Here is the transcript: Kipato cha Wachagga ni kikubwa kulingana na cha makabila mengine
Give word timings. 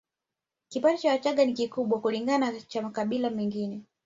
Kipato 0.69 0.97
cha 1.01 1.09
Wachagga 1.09 1.45
ni 1.45 1.53
kikubwa 1.53 2.01
kulingana 2.01 2.51
na 2.51 2.61
cha 2.61 2.81
makabila 2.81 3.29
mengine 3.29 3.81